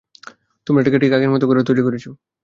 তোমারা 0.67 0.81
এটাকে 0.83 1.01
ঠিক 1.03 1.11
আগের 1.13 1.31
মতো 1.33 1.45
করে 1.47 1.67
তৈরি 1.67 1.81
করেছ। 1.83 2.05